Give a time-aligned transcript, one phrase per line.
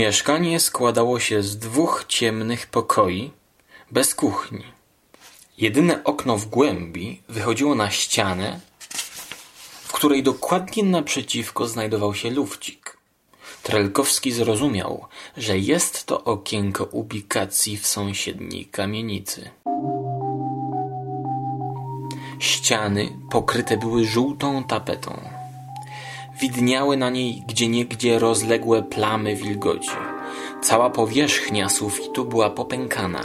[0.00, 3.30] Mieszkanie składało się z dwóch ciemnych pokoi,
[3.90, 4.64] bez kuchni.
[5.58, 8.60] Jedyne okno w głębi wychodziło na ścianę,
[9.82, 12.96] w której dokładnie naprzeciwko znajdował się lufcik.
[13.62, 19.50] Trelkowski zrozumiał, że jest to okienko ubikacji w sąsiedniej kamienicy.
[22.38, 25.39] Ściany pokryte były żółtą tapetą.
[26.40, 29.90] Widniały na niej gdzieniegdzie rozległe plamy wilgoci.
[30.62, 33.24] Cała powierzchnia sufitu była popękana,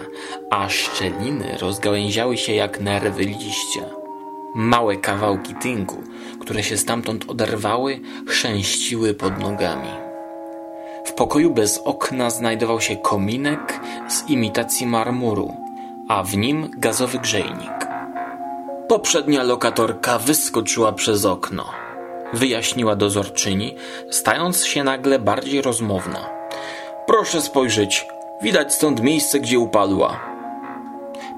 [0.50, 3.86] a szczeliny rozgałęziały się jak nerwy liścia.
[4.56, 6.04] Małe kawałki tynku,
[6.42, 9.90] które się stamtąd oderwały, chrzęściły pod nogami.
[11.06, 15.54] W pokoju bez okna znajdował się kominek z imitacji marmuru,
[16.10, 17.88] a w nim gazowy grzejnik.
[18.88, 21.85] Poprzednia lokatorka wyskoczyła przez okno.
[22.36, 23.76] Wyjaśniła dozorczyni,
[24.10, 26.30] stając się nagle bardziej rozmowna.
[27.08, 28.08] Proszę spojrzeć,
[28.42, 30.20] widać stąd miejsce, gdzie upadła.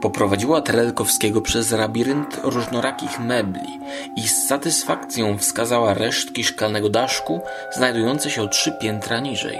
[0.01, 3.79] Poprowadziła Trelkowskiego przez labirynt różnorakich mebli
[4.15, 9.59] i z satysfakcją wskazała resztki szklanego daszku, znajdujące się o trzy piętra niżej.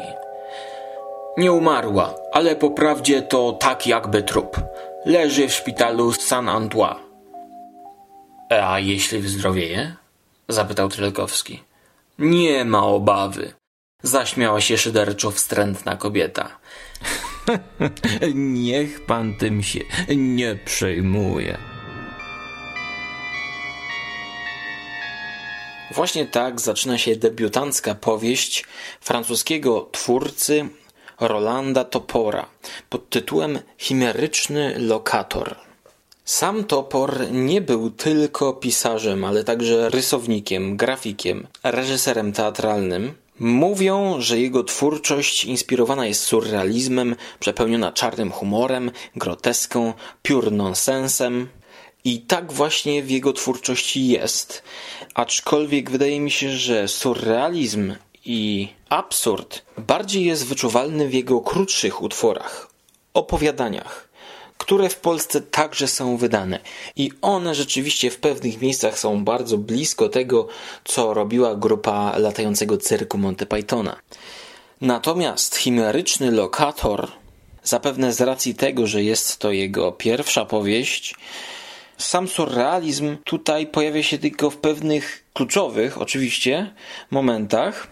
[1.37, 4.57] Nie umarła, ale po prawdzie to tak jakby trup.
[5.05, 6.95] Leży w szpitalu Saint-Antoine.
[8.49, 10.06] A jeśli wyzdrowieje?
[10.47, 11.63] Zapytał Trelkowski.
[12.19, 13.53] Nie ma obawy.
[14.03, 16.59] Zaśmiała się szyderczo wstrętna kobieta.
[18.33, 19.79] Niech pan tym się
[20.15, 21.57] nie przejmuje.
[25.91, 28.65] Właśnie tak zaczyna się debiutancka powieść
[29.01, 30.69] francuskiego twórcy
[31.19, 32.49] Rolanda Topora
[32.89, 35.66] pod tytułem Chimeryczny lokator.
[36.27, 43.13] Sam Topor nie był tylko pisarzem, ale także rysownikiem, grafikiem, reżyserem teatralnym.
[43.39, 49.93] Mówią, że jego twórczość inspirowana jest surrealizmem, przepełniona czarnym humorem, groteską,
[50.23, 51.47] pure nonsensem.
[52.03, 54.63] I tak właśnie w jego twórczości jest,
[55.13, 57.95] aczkolwiek wydaje mi się, że surrealizm
[58.25, 62.69] i absurd bardziej jest wyczuwalny w jego krótszych utworach,
[63.13, 64.06] opowiadaniach
[64.57, 66.59] które w Polsce także są wydane.
[66.95, 70.47] I one rzeczywiście w pewnych miejscach są bardzo blisko tego,
[70.83, 73.95] co robiła grupa latającego cyrku Monty Pythona.
[74.81, 77.11] Natomiast chimeryczny lokator,
[77.63, 81.15] zapewne z racji tego, że jest to jego pierwsza powieść,
[81.97, 86.73] sam surrealizm tutaj pojawia się tylko w pewnych kluczowych, oczywiście,
[87.11, 87.87] momentach,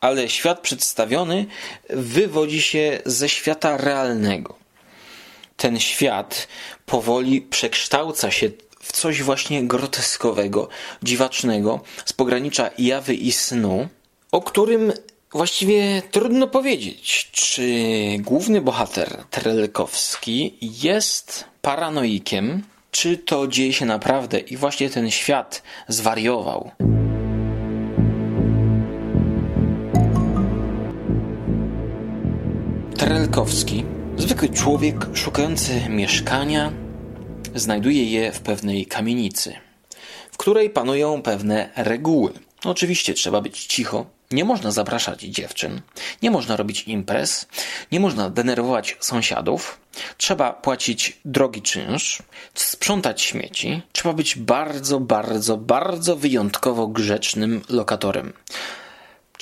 [0.00, 1.46] ale świat przedstawiony
[1.90, 4.63] wywodzi się ze świata realnego
[5.64, 6.48] ten świat
[6.86, 10.68] powoli przekształca się w coś właśnie groteskowego,
[11.02, 13.88] dziwacznego, z pogranicza jawy i snu,
[14.32, 14.92] o którym
[15.32, 17.62] właściwie trudno powiedzieć, czy
[18.18, 26.70] główny bohater Trelkowski jest paranoikiem, czy to dzieje się naprawdę i właśnie ten świat zwariował.
[32.96, 33.84] Trelkowski
[34.16, 36.72] Zwykły człowiek szukający mieszkania
[37.54, 39.54] znajduje je w pewnej kamienicy,
[40.32, 42.32] w której panują pewne reguły.
[42.64, 45.80] Oczywiście trzeba być cicho, nie można zapraszać dziewczyn,
[46.22, 47.46] nie można robić imprez,
[47.92, 49.80] nie można denerwować sąsiadów,
[50.16, 52.22] trzeba płacić drogi czynsz,
[52.54, 58.32] sprzątać śmieci, trzeba być bardzo, bardzo, bardzo wyjątkowo grzecznym lokatorem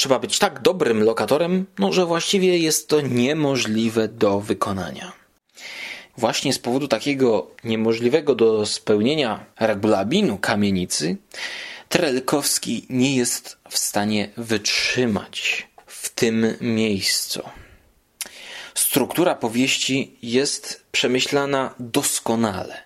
[0.02, 5.12] trzeba być tak dobrym lokatorem, no, że właściwie jest to niemożliwe do wykonania.
[6.16, 11.16] Właśnie z powodu takiego niemożliwego do spełnienia regulaminu kamienicy,
[11.88, 17.42] Trelkowski nie jest w stanie wytrzymać w tym miejscu.
[18.74, 22.82] Struktura powieści jest przemyślana doskonale.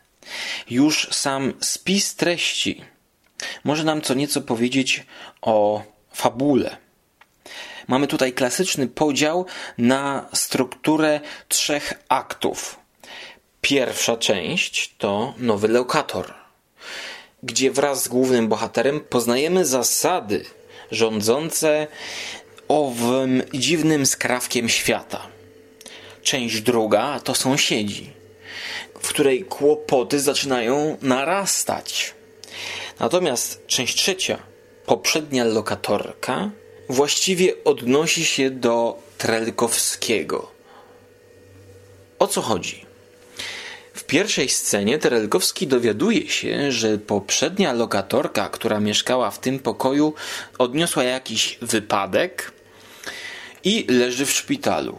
[0.70, 2.84] Już sam spis treści
[3.64, 5.06] może nam co nieco powiedzieć
[5.42, 6.85] o fabule
[7.88, 9.46] Mamy tutaj klasyczny podział
[9.78, 12.80] na strukturę trzech aktów.
[13.60, 16.34] Pierwsza część to nowy lokator,
[17.42, 20.44] gdzie wraz z głównym bohaterem poznajemy zasady
[20.90, 21.86] rządzące
[22.68, 25.26] owym dziwnym skrawkiem świata.
[26.22, 28.10] Część druga to sąsiedzi,
[29.00, 32.14] w której kłopoty zaczynają narastać.
[33.00, 34.38] Natomiast część trzecia,
[34.86, 36.50] poprzednia lokatorka,
[36.88, 40.50] właściwie odnosi się do Trelkowskiego.
[42.18, 42.86] O co chodzi?
[43.94, 50.14] W pierwszej scenie Trelkowski dowiaduje się, że poprzednia lokatorka, która mieszkała w tym pokoju,
[50.58, 52.52] odniosła jakiś wypadek
[53.64, 54.98] i leży w szpitalu.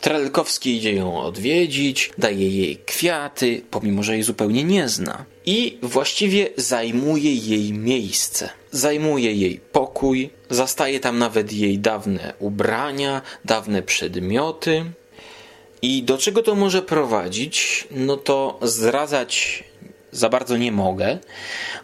[0.00, 5.24] Trelkowski idzie ją odwiedzić, daje jej kwiaty, pomimo że jej zupełnie nie zna.
[5.46, 8.48] I właściwie zajmuje jej miejsce.
[8.70, 14.84] Zajmuje jej pokój, zastaje tam nawet jej dawne ubrania, dawne przedmioty.
[15.82, 17.88] I do czego to może prowadzić?
[17.90, 19.64] No to zdradzać
[20.12, 21.18] za bardzo nie mogę,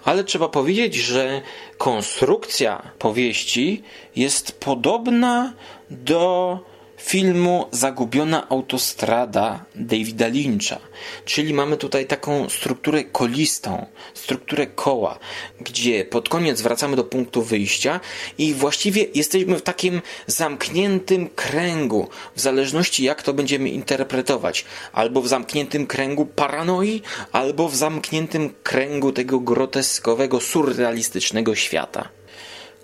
[0.04, 1.42] ale trzeba powiedzieć, że
[1.78, 3.82] konstrukcja powieści
[4.16, 5.52] jest podobna
[5.90, 6.58] do
[7.02, 10.78] filmu Zagubiona autostrada Davida Lyncha.
[11.24, 15.18] Czyli mamy tutaj taką strukturę kolistą, strukturę koła,
[15.60, 18.00] gdzie pod koniec wracamy do punktu wyjścia
[18.38, 24.64] i właściwie jesteśmy w takim zamkniętym kręgu, w zależności jak to będziemy interpretować.
[24.92, 27.02] Albo w zamkniętym kręgu paranoi,
[27.32, 32.21] albo w zamkniętym kręgu tego groteskowego, surrealistycznego świata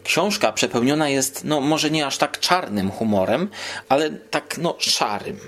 [0.08, 3.48] książka przepełniona jest, no może nie aż tak czarnym humorem,
[3.88, 5.38] ale tak no szarym.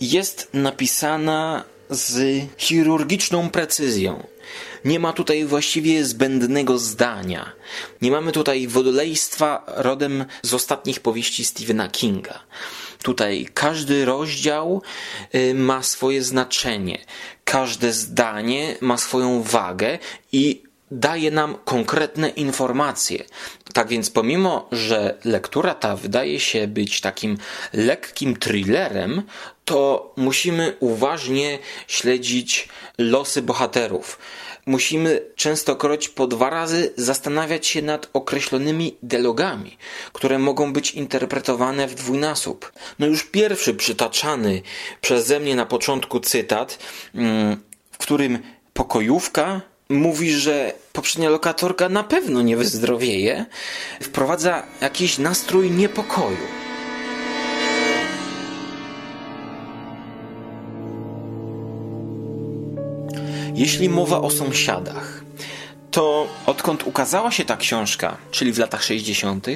[0.00, 4.26] Jest napisana z chirurgiczną precyzją.
[4.84, 7.52] Nie ma tutaj właściwie zbędnego zdania.
[8.02, 12.40] Nie mamy tutaj wodolejstwa rodem z ostatnich powieści Stephena Kinga.
[13.02, 14.82] Tutaj każdy rozdział
[15.34, 16.98] y, ma swoje znaczenie,
[17.44, 19.98] każde zdanie ma swoją wagę
[20.32, 23.24] i daje nam konkretne informacje.
[23.72, 27.38] Tak więc, pomimo, że lektura ta wydaje się być takim
[27.72, 29.22] lekkim thrillerem,
[29.64, 34.18] to musimy uważnie śledzić losy bohaterów.
[34.66, 39.78] Musimy częstokroć po dwa razy zastanawiać się nad określonymi dialogami,
[40.12, 42.72] które mogą być interpretowane w dwójnasób.
[42.98, 44.62] No już pierwszy przytaczany
[45.00, 46.78] przeze mnie na początku cytat,
[47.14, 47.56] mm,
[47.90, 48.38] w którym
[48.72, 53.46] pokojówka mówi, że poprzednia lokatorka na pewno nie wyzdrowieje,
[54.02, 56.46] wprowadza jakiś nastrój niepokoju.
[63.54, 65.24] Jeśli mowa o sąsiadach,
[65.90, 69.46] to odkąd ukazała się ta książka, czyli w latach 60.,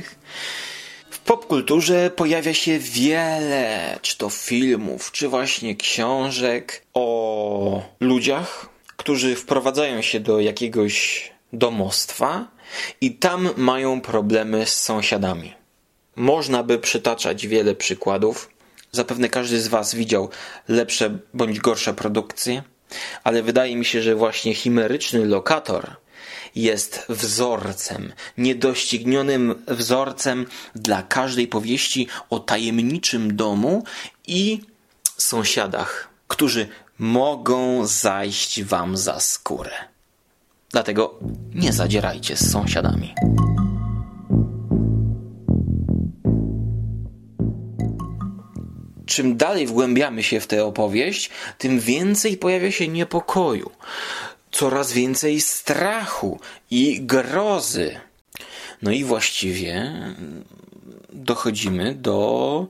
[1.10, 8.68] w popkulturze pojawia się wiele, czy to filmów, czy właśnie książek o ludziach,
[9.08, 12.48] którzy wprowadzają się do jakiegoś domostwa
[13.00, 15.54] i tam mają problemy z sąsiadami.
[16.16, 18.50] Można by przytaczać wiele przykładów.
[18.92, 20.30] Zapewne każdy z Was widział
[20.68, 22.62] lepsze bądź gorsze produkcje,
[23.24, 25.96] ale wydaje mi się, że właśnie chimeryczny lokator
[26.54, 33.84] jest wzorcem, niedoścignionym wzorcem dla każdej powieści o tajemniczym domu
[34.26, 34.60] i
[35.16, 36.68] sąsiadach, którzy
[36.98, 39.70] mogą zajść wam za skórę.
[40.70, 41.18] Dlatego
[41.54, 43.14] nie zadzierajcie z sąsiadami.
[49.06, 53.70] Czym dalej wgłębiamy się w tę opowieść, tym więcej pojawia się niepokoju,
[54.50, 56.40] coraz więcej strachu
[56.70, 58.00] i grozy.
[58.82, 59.92] No i właściwie
[61.12, 62.66] dochodzimy do,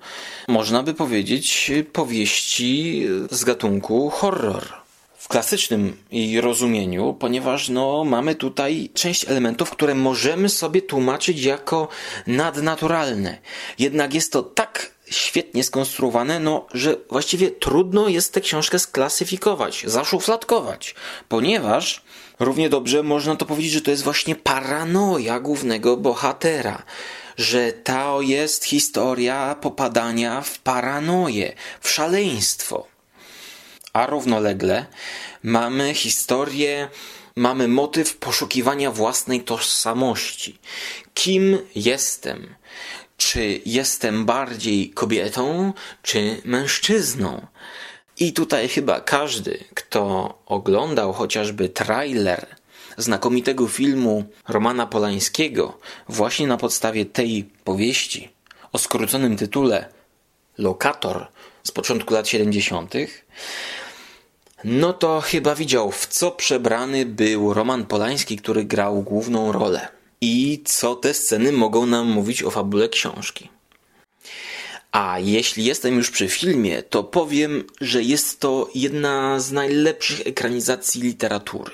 [0.49, 4.65] można by powiedzieć, powieści z gatunku horror.
[5.19, 11.89] W klasycznym jej rozumieniu, ponieważ no, mamy tutaj część elementów, które możemy sobie tłumaczyć jako
[12.27, 13.39] nadnaturalne.
[13.79, 20.95] Jednak jest to tak świetnie skonstruowane, no, że właściwie trudno jest tę książkę sklasyfikować, zaszufladkować,
[21.29, 22.03] ponieważ
[22.39, 26.83] równie dobrze można to powiedzieć, że to jest właśnie paranoja głównego bohatera
[27.39, 32.87] że to jest historia popadania w paranoję, w szaleństwo.
[33.93, 34.87] A równolegle
[35.43, 36.89] mamy historię,
[37.37, 40.59] mamy motyw poszukiwania własnej tożsamości.
[41.15, 42.55] Kim jestem?
[43.17, 47.47] Czy jestem bardziej kobietą, czy mężczyzną?
[48.17, 52.58] I tutaj chyba każdy, kto oglądał chociażby trailer
[52.99, 55.79] znakomitego filmu Romana Polańskiego
[56.09, 58.29] właśnie na podstawie tej powieści
[58.73, 59.89] o skróconym tytule
[60.59, 61.27] Lokator
[61.63, 62.95] z początku lat 70.,
[64.65, 69.89] no to chyba widział, w co przebrany był Roman Polański, który grał główną rolę.
[70.21, 73.49] I co te sceny mogą nam mówić o fabule książki.
[74.93, 81.03] A jeśli jestem już przy filmie, to powiem, że jest to jedna z najlepszych ekranizacji
[81.03, 81.73] literatury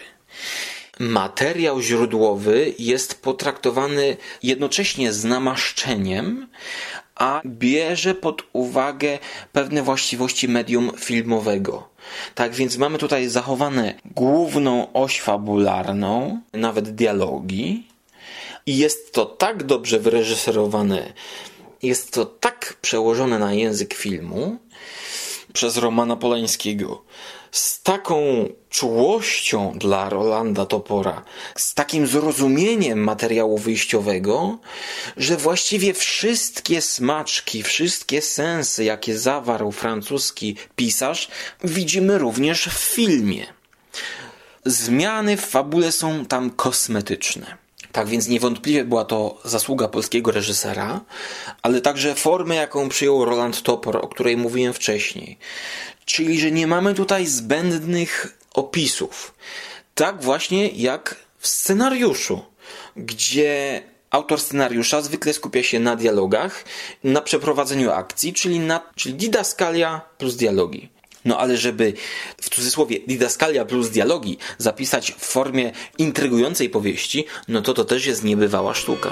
[0.99, 6.47] materiał źródłowy jest potraktowany jednocześnie z namaszczeniem,
[7.15, 9.19] a bierze pod uwagę
[9.53, 11.89] pewne właściwości medium filmowego.
[12.35, 17.87] Tak więc mamy tutaj zachowane główną oś fabularną, nawet dialogi,
[18.67, 21.13] i jest to tak dobrze wyreżyserowane
[21.85, 24.59] jest to tak przełożone na język filmu
[25.53, 27.03] przez Romana Polańskiego,
[27.55, 31.23] z taką czułością dla Rolanda Topora,
[31.57, 34.59] z takim zrozumieniem materiału wyjściowego,
[35.17, 41.29] że właściwie wszystkie smaczki, wszystkie sensy, jakie zawarł francuski pisarz,
[41.65, 43.47] widzimy również w filmie.
[44.65, 47.65] Zmiany w fabule są tam kosmetyczne.
[47.95, 51.01] Tak więc niewątpliwie była to zasługa polskiego reżysera,
[51.63, 55.39] ale także formy, jaką przyjął Roland Topor, o której mówiłem wcześniej.
[56.05, 59.35] Czyli, że nie mamy tutaj zbędnych opisów.
[59.95, 62.43] Tak właśnie jak w scenariuszu,
[62.97, 66.65] gdzie autor scenariusza zwykle skupia się na dialogach,
[67.05, 70.89] na przeprowadzeniu akcji, czyli, na, czyli didaskalia plus dialogi.
[71.25, 71.93] No ale żeby
[72.41, 78.25] w cudzysłowie didaskalia plus dialogi zapisać w formie intrygującej powieści, no to to też jest
[78.25, 79.11] niebywała sztuka.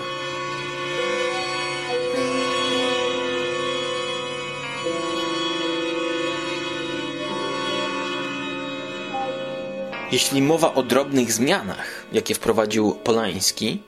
[10.12, 13.82] Jeśli mowa o drobnych zmianach, jakie wprowadził Polański,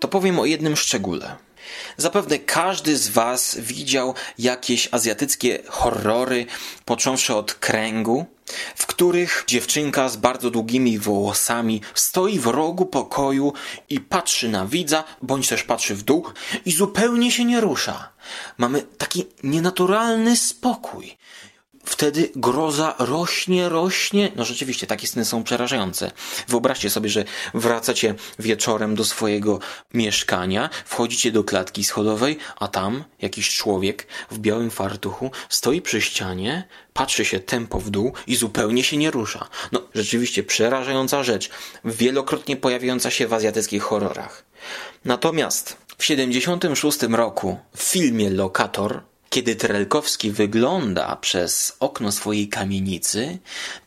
[0.00, 1.36] to powiem o jednym szczególe.
[1.96, 6.46] Zapewne każdy z Was widział jakieś azjatyckie horrory,
[6.84, 8.26] począwszy od kręgu,
[8.74, 13.52] w których dziewczynka z bardzo długimi włosami stoi w rogu pokoju
[13.88, 16.26] i patrzy na widza, bądź też patrzy w dół
[16.64, 18.08] i zupełnie się nie rusza.
[18.58, 21.16] Mamy taki nienaturalny spokój
[21.84, 24.32] wtedy groza rośnie, rośnie.
[24.36, 26.10] No rzeczywiście, takie sceny są przerażające.
[26.48, 27.24] Wyobraźcie sobie, że
[27.54, 29.58] wracacie wieczorem do swojego
[29.94, 36.68] mieszkania, wchodzicie do klatki schodowej, a tam jakiś człowiek w białym fartuchu stoi przy ścianie,
[36.92, 39.48] patrzy się tempo w dół i zupełnie się nie rusza.
[39.72, 41.50] No, rzeczywiście przerażająca rzecz,
[41.84, 44.44] wielokrotnie pojawiająca się w azjatyckich horrorach.
[45.04, 53.38] Natomiast w 76 roku w filmie Lokator kiedy Trelkowski wygląda przez okno swojej kamienicy,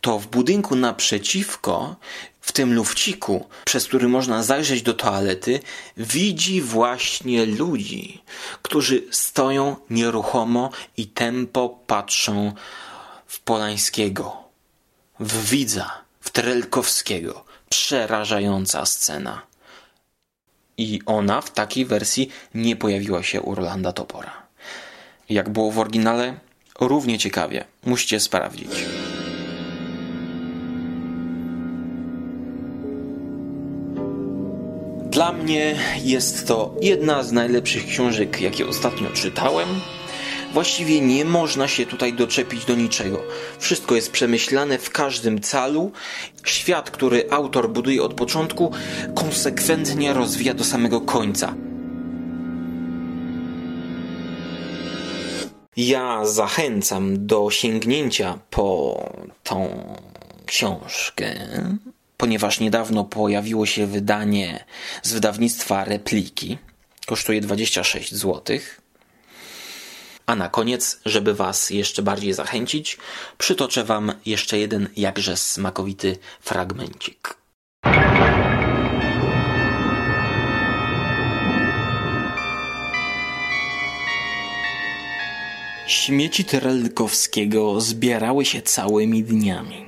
[0.01, 1.95] to w budynku naprzeciwko,
[2.41, 5.59] w tym lufciku, przez który można zajrzeć do toalety,
[5.97, 8.21] widzi właśnie ludzi,
[8.61, 12.53] którzy stoją nieruchomo i tempo patrzą
[13.27, 14.37] w Polańskiego,
[15.19, 17.45] w widza, w Trelkowskiego.
[17.69, 19.41] Przerażająca scena.
[20.77, 24.44] I ona w takiej wersji nie pojawiła się u Rolanda Topora.
[25.29, 26.33] Jak było w oryginale?
[26.79, 27.65] Równie ciekawie.
[27.85, 28.69] Musicie sprawdzić.
[35.09, 39.67] Dla mnie jest to jedna z najlepszych książek, jakie ostatnio czytałem.
[40.53, 43.23] Właściwie nie można się tutaj doczepić do niczego.
[43.59, 45.91] Wszystko jest przemyślane w każdym calu.
[46.45, 48.71] Świat, który autor buduje od początku,
[49.15, 51.53] konsekwentnie rozwija do samego końca.
[55.77, 59.09] Ja zachęcam do sięgnięcia po
[59.43, 59.85] tą
[60.45, 61.35] książkę,
[62.17, 64.65] ponieważ niedawno pojawiło się wydanie
[65.03, 66.57] z wydawnictwa Repliki.
[67.05, 68.59] Kosztuje 26 zł.
[70.25, 72.97] A na koniec, żeby Was jeszcze bardziej zachęcić,
[73.37, 77.44] przytoczę Wam jeszcze jeden jakże smakowity fragmencik.
[85.87, 89.85] Śmieci Terelkowskiego zbierały się całymi dniami.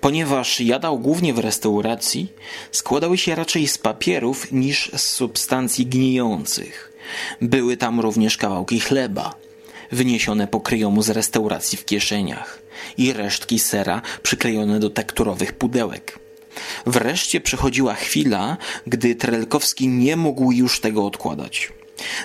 [0.00, 2.32] Ponieważ jadał głównie w restauracji,
[2.72, 6.92] składały się raczej z papierów niż z substancji gnijących.
[7.40, 9.34] Były tam również kawałki chleba,
[9.92, 12.62] wyniesione pokryjomu z restauracji w kieszeniach
[12.98, 16.18] i resztki sera przyklejone do tekturowych pudełek.
[16.86, 21.72] Wreszcie przychodziła chwila, gdy Trelkowski nie mógł już tego odkładać.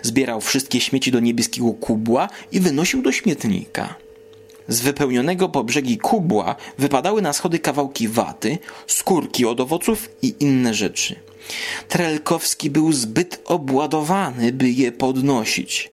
[0.01, 3.95] Zbierał wszystkie śmieci do niebieskiego kubła i wynosił do śmietnika.
[4.67, 10.73] Z wypełnionego po brzegi kubła wypadały na schody kawałki waty, skórki od owoców i inne
[10.73, 11.15] rzeczy.
[11.89, 15.91] Trelkowski był zbyt obładowany, by je podnosić.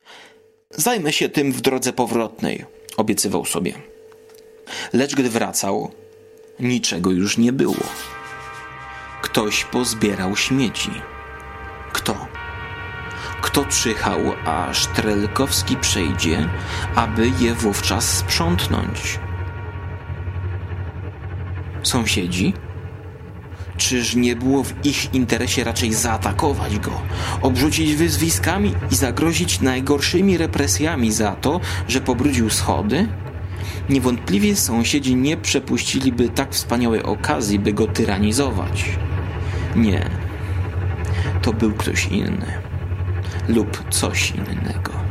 [0.71, 2.65] Zajmę się tym w drodze powrotnej,
[2.97, 3.75] obiecywał sobie.
[4.93, 5.91] Lecz gdy wracał,
[6.61, 7.85] niczego już nie było.
[9.23, 10.91] Ktoś pozbierał śmieci.
[13.43, 13.63] Kto?
[13.63, 16.49] Kto czyhał, aż Trelkowski przejdzie,
[16.95, 19.19] aby je wówczas sprzątnąć?
[21.83, 22.55] Sąsiedzi?
[23.77, 26.91] Czyż nie było w ich interesie raczej zaatakować go,
[27.43, 33.09] obrzucić wyzwiskami i zagrozić najgorszymi represjami za to, że pobrudził schody?
[33.89, 38.85] Niewątpliwie sąsiedzi nie przepuściliby tak wspaniałej okazji, by go tyranizować.
[39.77, 40.11] Nie,
[41.43, 42.72] to był ktoś inny
[43.49, 45.02] lub coś innego.